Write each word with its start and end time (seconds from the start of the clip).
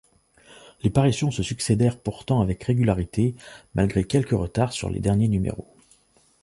Les 0.81 0.89
parutions 0.89 1.29
se 1.29 1.43
succédèrent 1.43 1.99
pourtant 1.99 2.41
avec 2.41 2.63
régularité, 2.63 3.35
malgré 3.75 4.03
quelques 4.03 4.31
retards 4.31 4.73
sur 4.73 4.89
les 4.89 4.99
derniers 4.99 5.27
numéros. 5.27 5.71